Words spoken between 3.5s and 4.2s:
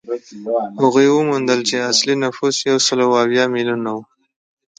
میلیونه وو.